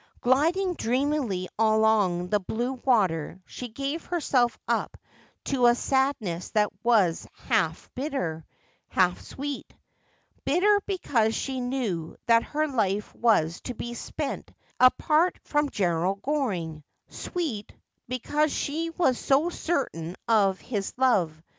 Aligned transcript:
Gliding 0.21 0.73
dreamily 0.73 1.47
along 1.59 2.29
the 2.29 2.39
blue 2.39 2.73
water 2.83 3.39
she 3.45 3.67
gave 3.67 4.05
herself 4.05 4.57
up 4.67 4.97
to 5.43 5.67
a 5.67 5.75
sadness 5.75 6.49
that 6.53 6.71
was 6.83 7.27
half 7.45 7.87
bitter, 7.93 8.43
half 8.87 9.21
sweet; 9.21 9.71
bitter, 10.43 10.81
because 10.87 11.35
she 11.35 11.61
knew 11.61 12.15
that 12.25 12.41
her 12.41 12.67
life 12.67 13.13
was 13.13 13.61
to 13.61 13.75
be 13.75 13.93
spent 13.93 14.49
apart 14.79 15.37
from 15.43 15.69
Gerald 15.69 16.23
Goring; 16.23 16.83
sweet, 17.09 17.71
because 18.07 18.51
she 18.51 18.89
was 18.89 19.19
so 19.19 19.49
certain 19.51 20.15
of 20.27 20.59
hia 20.59 20.81
love. 20.97 21.43